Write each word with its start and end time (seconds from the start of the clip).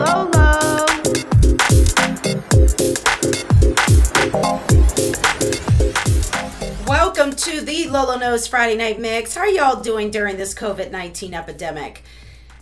Lolo. 0.00 0.86
Welcome 6.86 7.36
to 7.36 7.60
the 7.60 7.86
Lolo 7.90 8.16
Knows 8.16 8.46
Friday 8.46 8.76
Night 8.76 8.98
Mix. 8.98 9.34
How 9.34 9.42
are 9.42 9.48
y'all 9.48 9.82
doing 9.82 10.10
during 10.10 10.38
this 10.38 10.54
COVID 10.54 10.90
19 10.90 11.34
epidemic? 11.34 12.02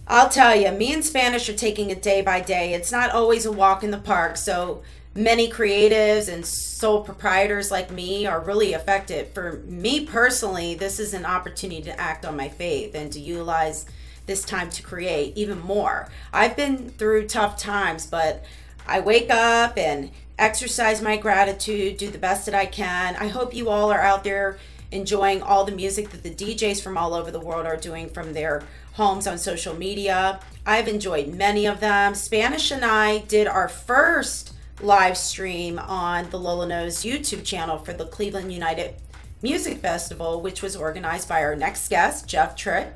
I'll 0.09 0.29
tell 0.29 0.57
you, 0.57 0.73
me 0.73 0.93
and 0.93 1.05
Spanish 1.05 1.49
are 1.49 1.55
taking 1.55 1.91
it 1.91 2.03
day 2.03 2.23
by 2.23 2.41
day. 2.41 2.75
It's 2.75 2.91
not 2.91 3.13
always 3.13 3.47
a 3.47 3.53
walk 3.53 3.85
in 3.85 3.93
the 3.93 3.99
park, 3.99 4.37
so 4.37 4.83
many 5.15 5.49
creatives 5.49 6.33
and 6.33 6.45
sole 6.45 7.05
proprietors 7.05 7.71
like 7.71 7.93
me 7.93 8.27
are 8.27 8.41
really 8.41 8.73
affected. 8.73 9.29
For 9.29 9.63
me 9.65 10.05
personally, 10.05 10.75
this 10.75 10.99
is 10.99 11.15
an 11.15 11.25
opportunity 11.25 11.83
to 11.83 12.01
act 12.01 12.25
on 12.25 12.37
my 12.37 12.49
faith 12.49 12.97
and 12.97 13.13
to 13.13 13.21
utilize 13.21 13.87
this 14.29 14.45
time 14.45 14.71
to 14.71 14.83
create 14.83 15.37
even 15.37 15.59
more. 15.59 16.09
I've 16.33 16.57
been 16.57 16.91
through 16.91 17.27
tough 17.27 17.59
times, 17.59 18.07
but 18.07 18.45
I 18.87 19.01
wake 19.01 19.31
up 19.31 19.77
and 19.77 20.11
exercise 20.39 21.03
my 21.03 21.17
gratitude, 21.17 21.97
do 21.97 22.09
the 22.09 22.19
best 22.19 22.47
that 22.47 22.55
I 22.55 22.67
can. 22.67 23.17
I 23.17 23.27
hope 23.27 23.53
you 23.53 23.69
all 23.69 23.91
are 23.91 24.01
out 24.01 24.23
there 24.23 24.59
enjoying 24.91 25.43
all 25.43 25.65
the 25.65 25.73
music 25.73 26.11
that 26.11 26.23
the 26.23 26.31
DJs 26.31 26.83
from 26.83 26.97
all 26.97 27.13
over 27.13 27.31
the 27.31 27.41
world 27.41 27.67
are 27.67 27.77
doing 27.77 28.09
from 28.09 28.33
their 28.33 28.63
homes 28.95 29.27
on 29.27 29.37
social 29.37 29.75
media. 29.75 30.41
I've 30.65 30.89
enjoyed 30.89 31.29
many 31.35 31.67
of 31.67 31.81
them. 31.81 32.15
Spanish 32.15 32.71
and 32.71 32.85
I 32.85 33.19
did 33.19 33.47
our 33.47 33.69
first 33.69 34.55
live 34.81 35.17
stream 35.17 35.79
on 35.79 36.31
the 36.31 36.39
Lolo 36.39 36.67
Knows 36.67 36.99
YouTube 36.99 37.45
channel 37.45 37.79
for 37.79 37.93
the 37.93 38.07
Cleveland 38.07 38.53
United 38.53 38.95
Music 39.43 39.79
Festival, 39.79 40.41
which 40.41 40.63
was 40.63 40.77
organized 40.77 41.29
by 41.29 41.43
our 41.43 41.55
next 41.55 41.89
guest, 41.89 42.27
Jeff 42.27 42.57
Tritt. 42.57 42.93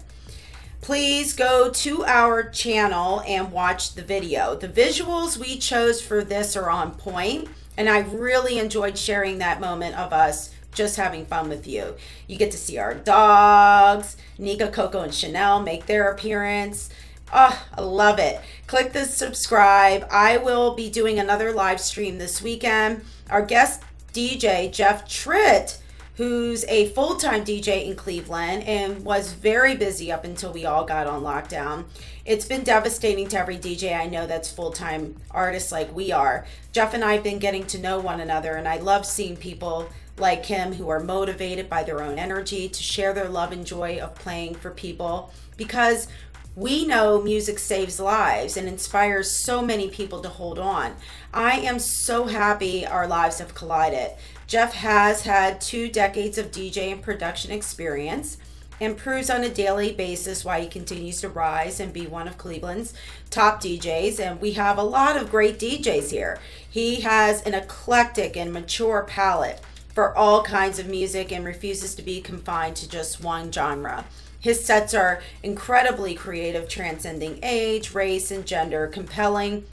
Please 0.83 1.33
go 1.33 1.71
to 1.71 2.05
our 2.07 2.43
channel 2.43 3.23
and 3.25 3.53
watch 3.53 3.95
the 3.95 4.03
video. 4.03 4.57
The 4.57 4.67
visuals 4.67 5.39
we 5.39 5.57
chose 5.57 6.03
for 6.03 6.25
this 6.25 6.57
are 6.57 6.69
on 6.69 6.97
point, 6.97 7.49
and 7.77 7.89
I 7.89 8.01
really 8.01 8.59
enjoyed 8.59 8.99
sharing 8.99 9.39
that 9.39 9.61
moment 9.61 9.97
of 9.97 10.13
us 10.13 10.51
just 10.75 10.97
having 10.97 11.25
fun 11.25 11.49
with 11.49 11.69
you. 11.69 11.95
You 12.27 12.37
get 12.37 12.51
to 12.51 12.57
see 12.57 12.79
our 12.79 12.95
dogs. 12.95 14.17
Nika, 14.39 14.73
Coco, 14.73 15.03
and 15.03 15.15
Chanel 15.15 15.63
make 15.63 15.87
their 15.87 16.11
appearance. 16.11 16.91
Oh, 17.33 17.65
I 17.73 17.81
love 17.81 18.19
it. 18.19 18.41
Click 18.67 18.93
the 18.93 19.05
subscribe. 19.05 20.05
I 20.11 20.37
will 20.37 20.75
be 20.75 20.91
doing 20.91 21.21
another 21.21 21.53
live 21.53 21.81
stream 21.81 22.19
this 22.19 22.43
weekend. 22.43 23.05
Our 23.31 23.43
guest 23.43 23.83
DJ, 24.13 24.73
Jeff 24.73 25.07
Tritt, 25.07 25.79
who's 26.17 26.65
a 26.65 26.89
full 26.91 27.17
time 27.17 27.45
DJ 27.45 27.87
in 27.87 27.97
Cleveland 27.97 28.65
and 28.65 29.05
was 29.05 29.33
very 29.33 29.75
busy 29.75 30.13
up 30.13 30.25
until 30.25 30.53
we 30.53 30.67
all 30.67 30.85
got 30.85 31.07
on 31.07 31.23
lockdown. 31.23 31.85
It's 32.25 32.45
been 32.45 32.63
devastating 32.65 33.29
to 33.29 33.39
every 33.39 33.57
DJ 33.57 33.99
I 33.99 34.07
know 34.07 34.27
that's 34.27 34.51
full 34.51 34.73
time 34.73 35.17
artists 35.31 35.73
like 35.73 35.95
we 35.95 36.13
are. 36.13 36.47
Jeff 36.73 36.95
and 36.95 37.05
I 37.05 37.15
have 37.15 37.25
been 37.25 37.39
getting 37.39 37.67
to 37.69 37.79
know 37.79 37.99
one 37.99 38.21
another, 38.21 38.53
and 38.53 38.69
I 38.69 38.79
love 38.79 39.07
seeing 39.07 39.37
people 39.37 39.89
like 40.19 40.45
him 40.45 40.75
who 40.75 40.89
are 40.91 41.01
motivated 41.01 41.71
by 41.71 41.83
their 41.83 42.03
own 42.03 42.19
energy 42.19 42.69
to 42.69 42.83
share 42.83 43.15
their 43.15 43.29
love 43.29 43.51
and 43.51 43.67
joy 43.67 43.99
of 43.99 44.15
playing 44.15 44.55
for 44.55 44.71
people 44.71 45.33
because 45.57 46.07
we 46.55 46.87
know 46.87 47.23
music 47.23 47.59
saves 47.59 47.99
lives 47.99 48.59
and 48.59 48.69
inspires 48.69 49.31
so 49.31 49.63
many 49.63 49.89
people 49.89 50.21
to 50.21 50.29
hold 50.29 50.59
on. 50.59 50.95
I 51.33 51.61
am 51.61 51.79
so 51.79 52.27
happy 52.27 52.87
our 52.87 53.07
lives 53.07 53.39
have 53.39 53.55
collided. 53.55 54.11
Jeff 54.47 54.75
has 54.75 55.23
had 55.23 55.61
two 55.61 55.89
decades 55.89 56.39
of 56.39 56.51
DJ 56.51 56.93
and 56.93 57.03
production 57.03 57.51
experience 57.51 58.39
and 58.81 58.97
proves 58.97 59.31
on 59.31 59.45
a 59.45 59.49
daily 59.49 59.93
basis 59.93 60.45
why 60.45 60.61
he 60.61 60.67
continues 60.67 61.21
to 61.21 61.29
rise 61.29 61.79
and 61.79 61.93
be 61.93 62.07
one 62.07 62.27
of 62.27 62.37
Cleveland's 62.37 62.93
top 63.31 63.63
DJs. 63.63 64.19
And 64.19 64.41
we 64.41 64.53
have 64.53 64.77
a 64.77 64.83
lot 64.83 65.17
of 65.17 65.31
great 65.31 65.59
DJs 65.59 66.11
here. 66.11 66.41
He 66.69 67.03
has 67.03 67.43
an 67.43 67.55
eclectic 67.55 68.37
and 68.37 68.53
mature 68.53 69.05
palette 69.05 69.61
for 69.95 70.17
all 70.17 70.43
kinds 70.43 70.79
of 70.79 70.89
music 70.89 71.31
and 71.31 71.45
refuses 71.45 71.95
to 71.95 72.03
be 72.03 72.21
confined 72.21 72.77
to 72.77 72.89
just 72.89 73.23
one 73.23 73.53
genre. 73.53 74.05
His 74.41 74.65
sets 74.65 74.95
are 74.95 75.23
incredibly 75.45 76.15
creative, 76.15 76.69
transcending 76.69 77.39
age, 77.45 77.95
race, 77.95 78.33
and 78.33 78.45
gender, 78.45 78.89
compelling 78.89 79.65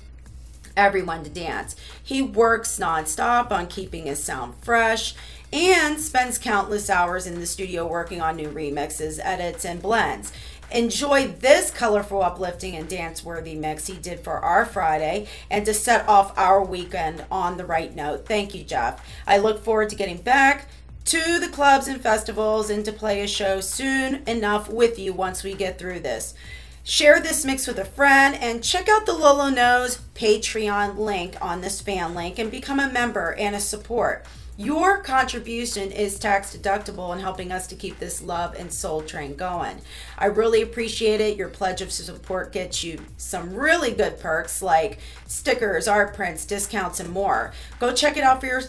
everyone 0.79 1.23
to 1.25 1.29
dance. 1.29 1.75
He 2.01 2.21
works 2.21 2.79
nonstop 2.79 3.51
on 3.51 3.67
keeping 3.67 4.05
his 4.05 4.23
sound 4.23 4.55
fresh 4.61 5.13
and 5.51 5.99
spends 5.99 6.37
countless 6.37 6.89
hours 6.89 7.27
in 7.27 7.39
the 7.39 7.45
studio 7.45 7.85
working 7.85 8.21
on 8.21 8.37
new 8.37 8.49
remixes, 8.49 9.19
edits, 9.21 9.65
and 9.65 9.81
blends. 9.81 10.31
Enjoy 10.71 11.27
this 11.27 11.71
colorful, 11.71 12.21
uplifting, 12.21 12.75
and 12.75 12.87
dance 12.87 13.23
worthy 13.23 13.55
mix 13.55 13.87
he 13.87 13.95
did 13.95 14.19
for 14.19 14.39
our 14.39 14.65
Friday 14.65 15.27
and 15.49 15.65
to 15.65 15.73
set 15.73 16.07
off 16.07 16.37
our 16.37 16.63
weekend 16.63 17.25
on 17.31 17.57
the 17.57 17.65
right 17.65 17.95
note. 17.95 18.25
Thank 18.25 18.53
you, 18.53 18.63
Jeff. 18.63 19.03
I 19.27 19.37
look 19.37 19.63
forward 19.63 19.89
to 19.89 19.95
getting 19.95 20.21
back 20.21 20.67
to 21.05 21.39
the 21.39 21.49
clubs 21.49 21.87
and 21.87 21.99
festivals 21.99 22.69
and 22.69 22.85
to 22.85 22.93
play 22.93 23.21
a 23.21 23.27
show 23.27 23.59
soon 23.59 24.21
enough 24.27 24.69
with 24.69 24.99
you 24.99 25.11
once 25.11 25.43
we 25.43 25.55
get 25.55 25.79
through 25.79 26.01
this. 26.01 26.35
Share 26.83 27.19
this 27.19 27.45
mix 27.45 27.67
with 27.67 27.77
a 27.77 27.85
friend 27.85 28.35
and 28.35 28.63
check 28.63 28.89
out 28.89 29.05
the 29.05 29.13
Lolo 29.13 29.49
Knows 29.49 29.99
Patreon 30.15 30.97
link 30.97 31.35
on 31.41 31.61
this 31.61 31.81
fan 31.81 32.15
link 32.15 32.39
and 32.39 32.49
become 32.49 32.79
a 32.79 32.91
member 32.91 33.35
and 33.35 33.55
a 33.55 33.59
support. 33.59 34.25
Your 34.57 35.01
contribution 35.01 35.91
is 35.91 36.19
tax 36.19 36.53
deductible 36.53 37.13
in 37.13 37.21
helping 37.21 37.49
us 37.49 37.65
to 37.67 37.75
keep 37.75 37.97
this 37.97 38.21
love 38.21 38.55
and 38.55 38.73
soul 38.73 39.01
train 39.01 39.35
going. 39.35 39.77
I 40.17 40.25
really 40.25 40.61
appreciate 40.61 41.21
it. 41.21 41.37
Your 41.37 41.47
pledge 41.47 41.81
of 41.81 41.91
support 41.91 42.51
gets 42.51 42.83
you 42.83 42.99
some 43.15 43.53
really 43.53 43.91
good 43.91 44.19
perks 44.19 44.61
like 44.61 44.99
stickers, 45.27 45.87
art 45.87 46.13
prints, 46.13 46.43
discounts, 46.45 46.99
and 46.99 47.09
more. 47.09 47.53
Go 47.79 47.93
check 47.93 48.17
it 48.17 48.23
out 48.23 48.41
for 48.41 48.47
your 48.47 48.63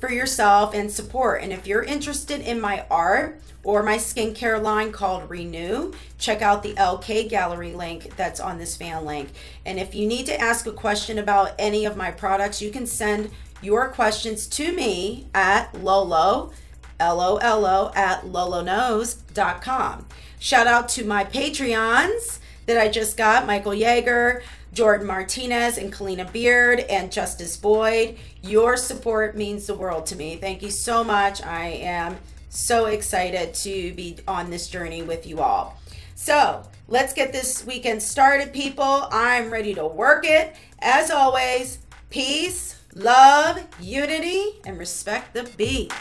for 0.00 0.10
yourself 0.10 0.74
and 0.74 0.90
support. 0.92 1.42
And 1.42 1.52
if 1.52 1.66
you're 1.66 1.82
interested 1.82 2.40
in 2.40 2.60
my 2.60 2.84
art 2.90 3.40
or 3.66 3.82
my 3.82 3.96
skincare 3.96 4.62
line 4.62 4.92
called 4.92 5.28
Renew, 5.28 5.92
check 6.18 6.40
out 6.40 6.62
the 6.62 6.72
LK 6.74 7.28
Gallery 7.28 7.72
link 7.72 8.14
that's 8.16 8.38
on 8.38 8.58
this 8.58 8.76
fan 8.76 9.04
link. 9.04 9.30
And 9.64 9.80
if 9.80 9.92
you 9.92 10.06
need 10.06 10.26
to 10.26 10.40
ask 10.40 10.68
a 10.68 10.72
question 10.72 11.18
about 11.18 11.50
any 11.58 11.84
of 11.84 11.96
my 11.96 12.12
products, 12.12 12.62
you 12.62 12.70
can 12.70 12.86
send 12.86 13.32
your 13.60 13.88
questions 13.88 14.46
to 14.46 14.70
me 14.72 15.26
at 15.34 15.74
Lolo, 15.82 16.52
L-O-L-O, 17.00 17.90
at 17.96 18.22
loloknows.com. 18.22 20.06
Shout 20.38 20.68
out 20.68 20.88
to 20.90 21.04
my 21.04 21.24
Patreons 21.24 22.38
that 22.66 22.78
I 22.78 22.86
just 22.86 23.16
got, 23.16 23.48
Michael 23.48 23.72
Yeager, 23.72 24.42
Jordan 24.74 25.08
Martinez, 25.08 25.76
and 25.76 25.92
Kalina 25.92 26.30
Beard, 26.32 26.80
and 26.88 27.10
Justice 27.10 27.56
Boyd. 27.56 28.16
Your 28.42 28.76
support 28.76 29.36
means 29.36 29.66
the 29.66 29.74
world 29.74 30.06
to 30.06 30.14
me. 30.14 30.36
Thank 30.36 30.62
you 30.62 30.70
so 30.70 31.02
much. 31.02 31.42
I 31.42 31.66
am 31.66 32.18
so 32.48 32.86
excited 32.86 33.54
to 33.54 33.92
be 33.94 34.18
on 34.26 34.50
this 34.50 34.68
journey 34.68 35.02
with 35.02 35.26
you 35.26 35.40
all. 35.40 35.80
So 36.14 36.62
let's 36.88 37.12
get 37.12 37.32
this 37.32 37.64
weekend 37.66 38.02
started, 38.02 38.52
people. 38.52 39.08
I'm 39.10 39.50
ready 39.50 39.74
to 39.74 39.86
work 39.86 40.24
it. 40.24 40.56
As 40.80 41.10
always, 41.10 41.78
peace 42.10 42.76
love, 42.96 43.62
unity, 43.78 44.60
and 44.64 44.78
respect 44.78 45.34
the 45.34 45.44
beat. 45.56 45.92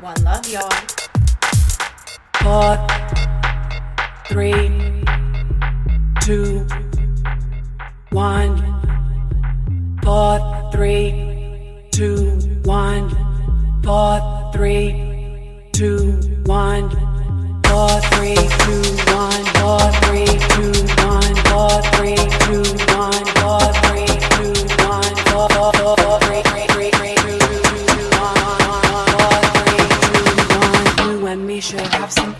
One 0.00 0.22
love, 0.22 0.46
y'all. 0.48 0.70
Four, 2.40 2.86
three, 4.28 5.04
two, 6.22 6.66
one. 8.10 8.78
Four, 10.02 10.70
three, 10.72 11.88
two, 11.90 12.38
one. 12.64 13.10
Four, 13.82 14.50
three, 14.54 15.09
two, 15.80 16.12
one. 16.44 16.90
Four, 17.64 17.88
three, 18.12 18.34
two, 18.34 18.82
one. 19.14 19.44
Four, 19.56 19.80
three, 20.04 20.26
two, 20.52 20.72
one. 21.08 21.34
Four, 21.48 21.80
three, 21.94 22.20
two, 22.44 22.60
one. 22.98 23.24
Four, 23.40 23.72
three, 23.84 24.04
two, 24.36 24.52
one. 24.84 25.16
Four, 25.30 25.48
four, 25.48 25.72
four. 25.72 25.90
should 31.60 31.80
have 31.80 32.10
some 32.10 32.24
fun. 32.24 32.30
You, 32.30 32.36
you 32.36 32.39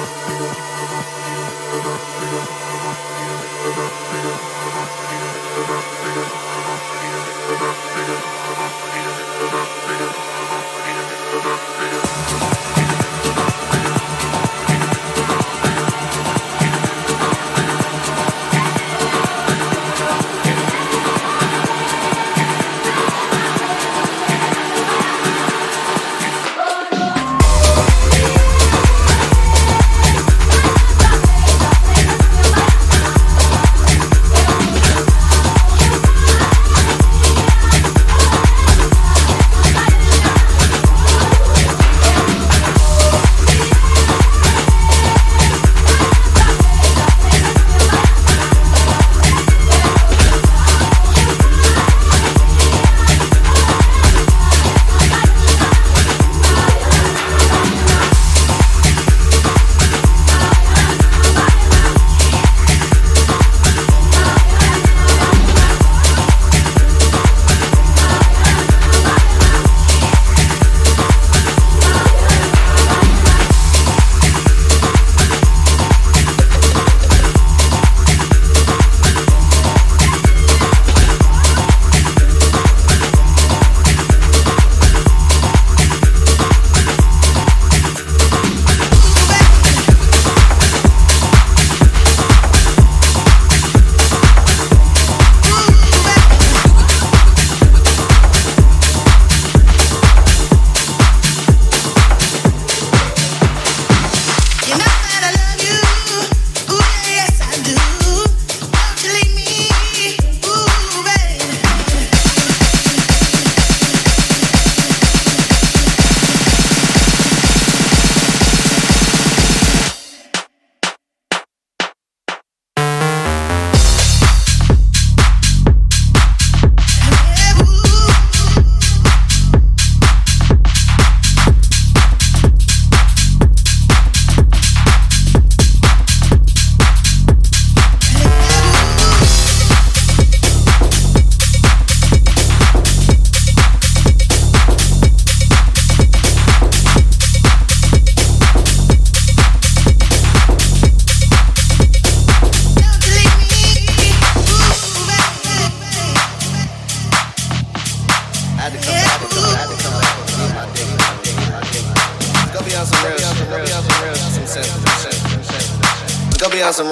Some 0.00 0.40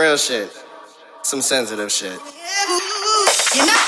real 0.08 0.16
shit. 0.16 0.50
Some 1.22 1.42
sensitive 1.42 1.92
shit. 1.92 2.18
You 3.54 3.66
know 3.66 3.87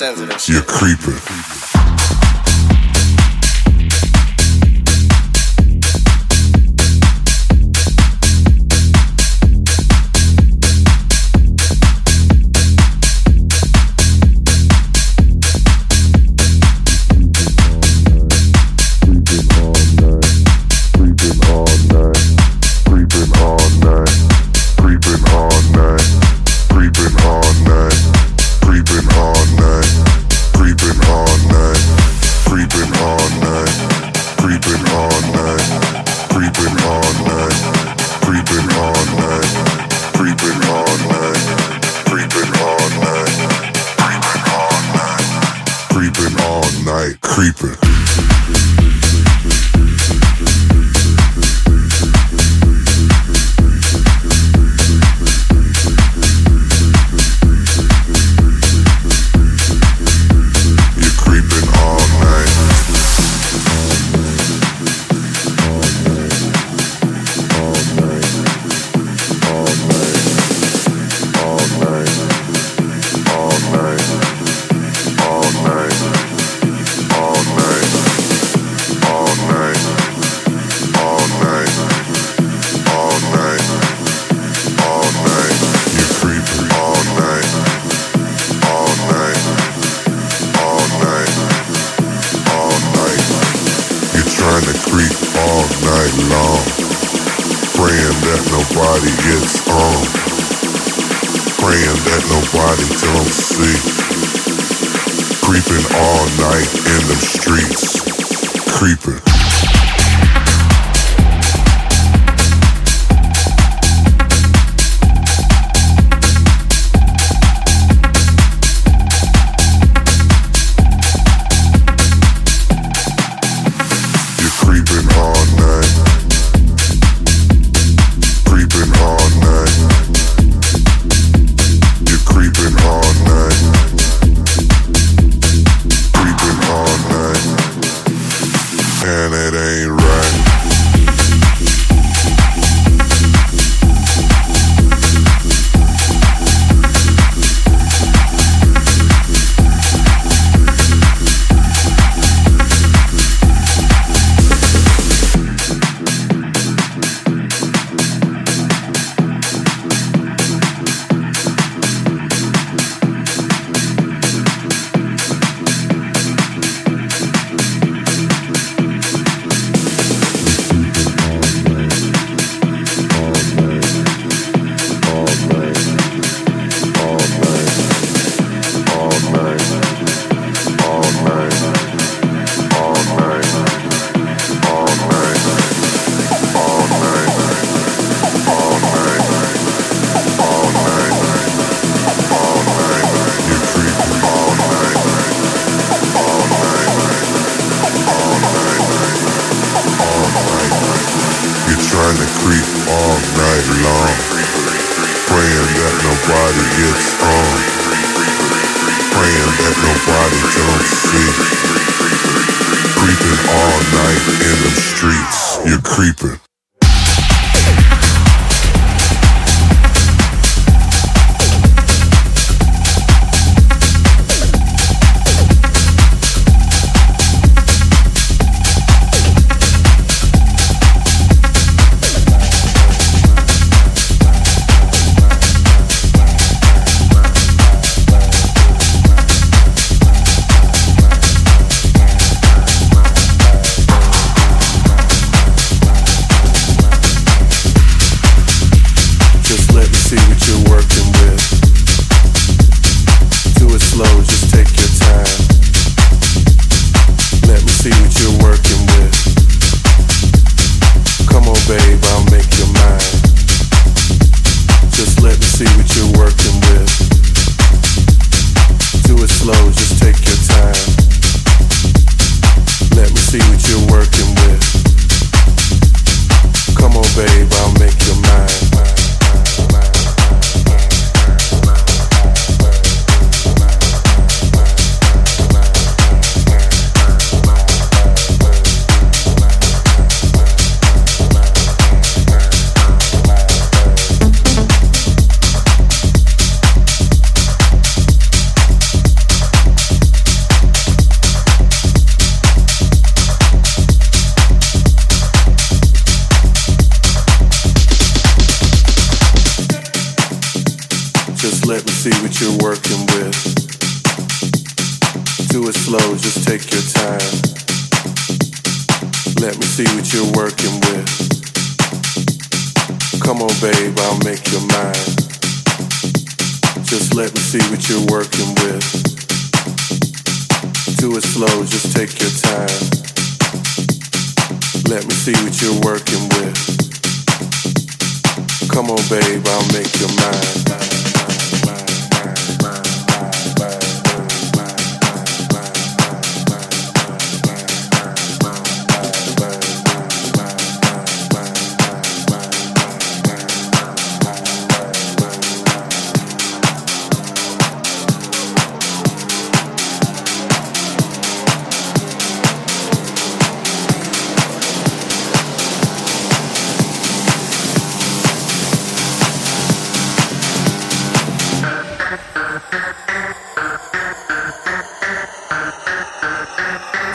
sensitive. 0.00 0.48
You're 0.48 0.62
creeping. 0.62 1.69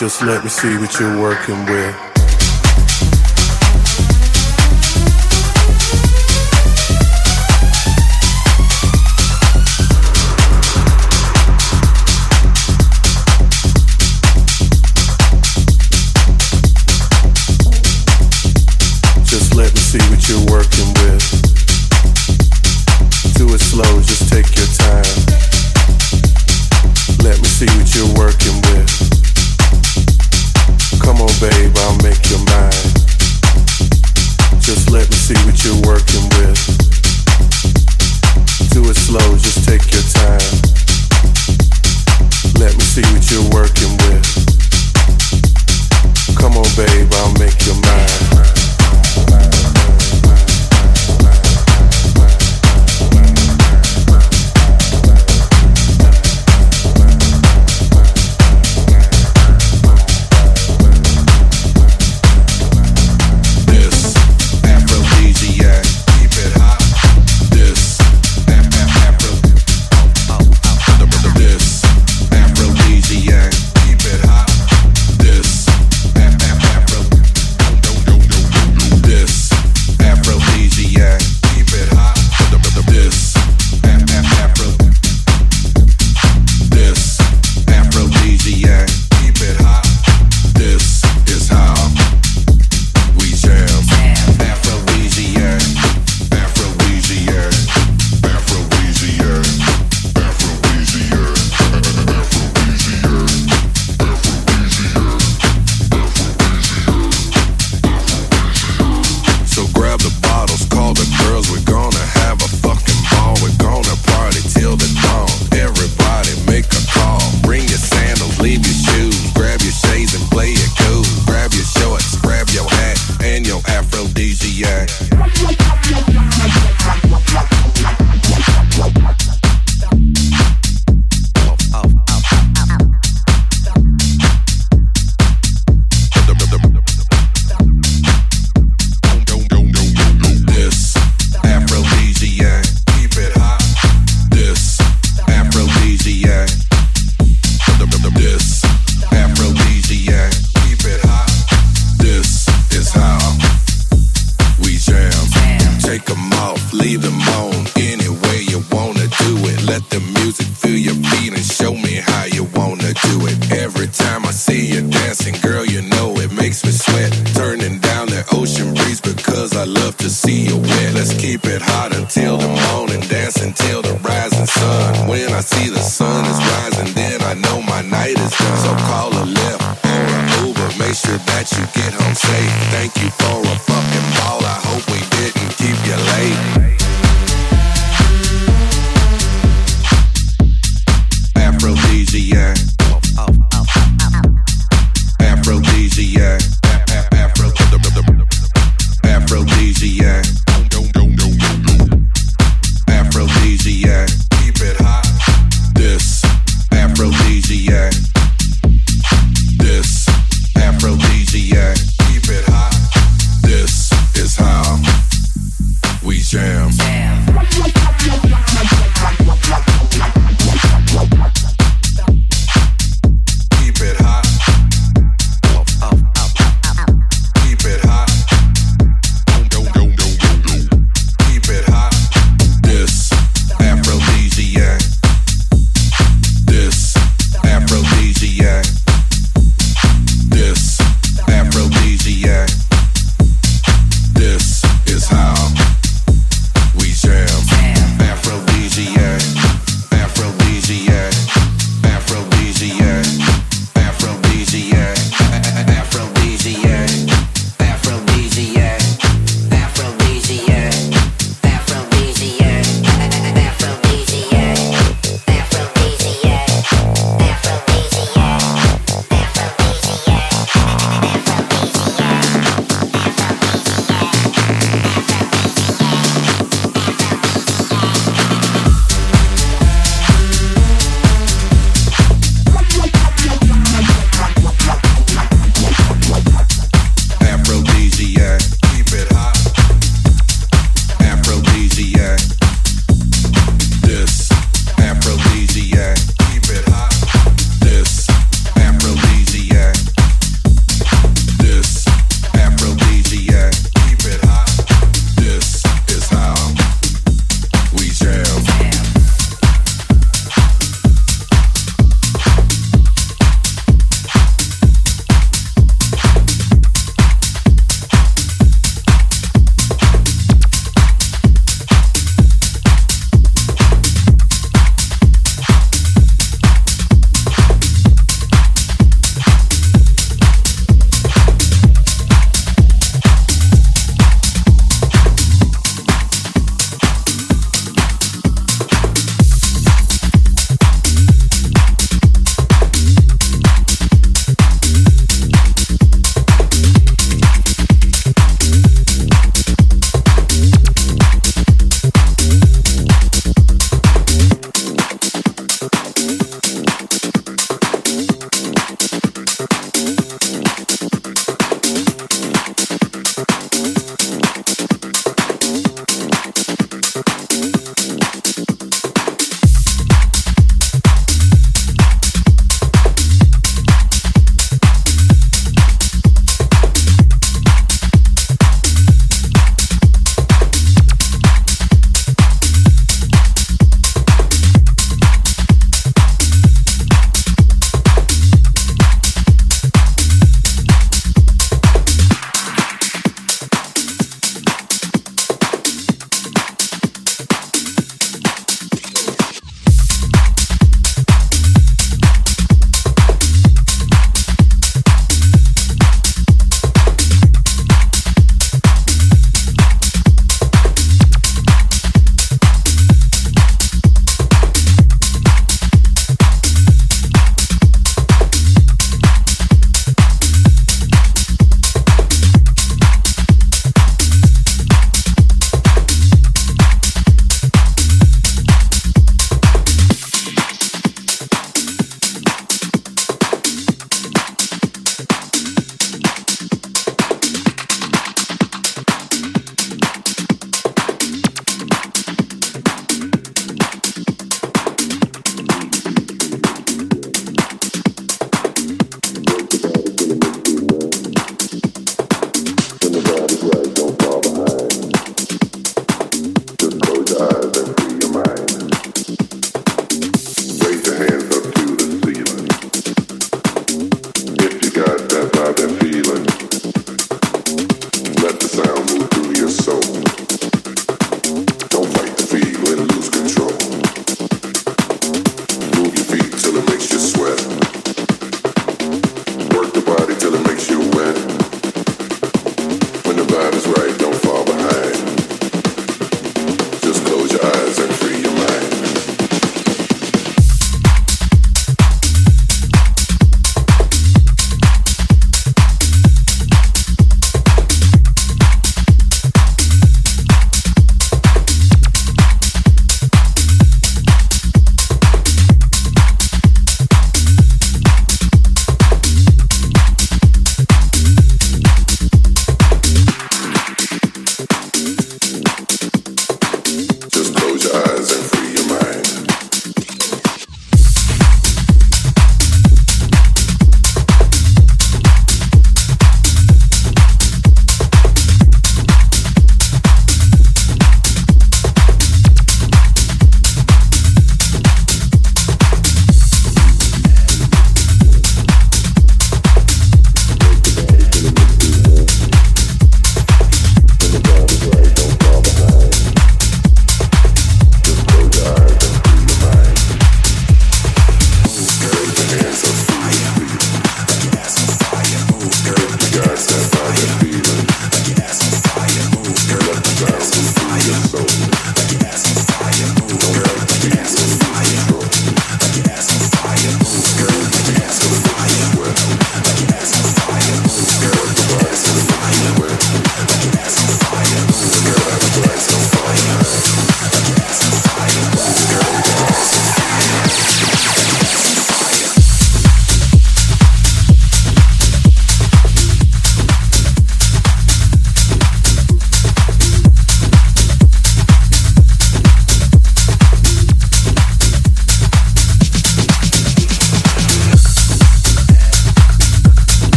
Just 0.00 0.22
let 0.22 0.42
me 0.42 0.48
see 0.48 0.78
what 0.78 0.98
you're 0.98 1.20
working 1.20 1.66
with. 1.66 2.09